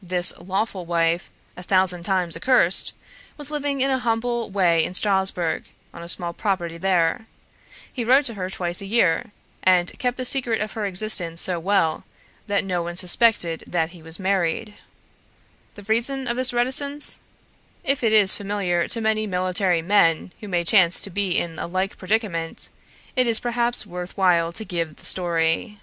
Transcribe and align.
This 0.00 0.32
lawful 0.38 0.86
wife, 0.86 1.30
a 1.56 1.62
thousand 1.64 2.04
times 2.04 2.36
accursed, 2.36 2.92
was 3.36 3.50
living 3.50 3.80
in 3.80 3.90
a 3.90 3.98
humble 3.98 4.48
way 4.48 4.84
in 4.84 4.94
Strasbourg 4.94 5.64
on 5.92 6.00
a 6.00 6.08
small 6.08 6.32
property 6.32 6.78
there; 6.78 7.26
he 7.92 8.04
wrote 8.04 8.24
to 8.26 8.34
her 8.34 8.48
twice 8.48 8.80
a 8.80 8.86
year, 8.86 9.32
and 9.64 9.98
kept 9.98 10.16
the 10.16 10.24
secret 10.24 10.60
of 10.60 10.74
her 10.74 10.86
existence 10.86 11.40
so 11.40 11.58
well, 11.58 12.04
that 12.46 12.62
no 12.62 12.84
one 12.84 12.94
suspected 12.94 13.64
that 13.66 13.90
he 13.90 14.00
was 14.00 14.20
married. 14.20 14.74
The 15.74 15.82
reason 15.82 16.28
of 16.28 16.36
this 16.36 16.52
reticence? 16.52 17.18
If 17.82 18.04
it 18.04 18.12
is 18.12 18.36
familiar 18.36 18.86
to 18.86 19.00
many 19.00 19.26
military 19.26 19.82
men 19.82 20.30
who 20.40 20.46
may 20.46 20.62
chance 20.62 21.00
to 21.00 21.10
be 21.10 21.36
in 21.36 21.58
a 21.58 21.66
like 21.66 21.96
predicament, 21.98 22.68
it 23.16 23.26
is 23.26 23.40
perhaps 23.40 23.84
worth 23.84 24.16
while 24.16 24.52
to 24.52 24.64
give 24.64 24.94
the 24.94 25.04
story. 25.04 25.80